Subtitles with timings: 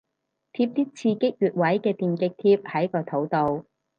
[0.53, 3.67] 貼啲刺激穴位嘅電極貼喺個肚度